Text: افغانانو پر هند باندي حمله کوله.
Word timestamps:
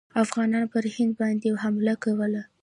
افغانانو 0.23 0.71
پر 0.73 0.83
هند 0.95 1.11
باندي 1.19 1.49
حمله 1.63 1.93
کوله. 2.03 2.41